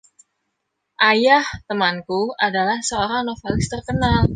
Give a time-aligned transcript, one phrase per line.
[1.09, 4.21] Ayah temanku adalah seorang novelis terkenal.